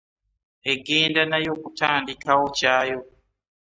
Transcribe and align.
Egenda 0.71 1.21
nayo 1.29 1.53
kutandikawo 1.61 2.45
kyayo. 2.57 2.99